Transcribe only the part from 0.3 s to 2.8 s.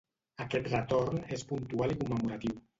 Aquest retorn és puntual i commemoratiu.